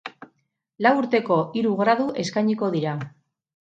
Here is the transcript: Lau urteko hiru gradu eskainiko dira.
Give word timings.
Lau 0.85 0.93
urteko 1.03 1.39
hiru 1.59 1.77
gradu 1.85 2.11
eskainiko 2.25 2.75
dira. 2.79 3.01